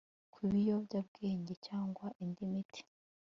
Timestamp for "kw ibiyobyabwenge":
0.31-1.53